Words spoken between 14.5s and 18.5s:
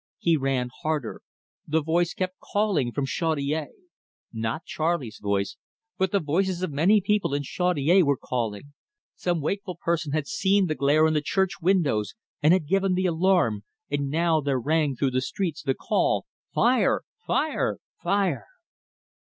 rang through the streets the call "Fire! Fire! Fire!"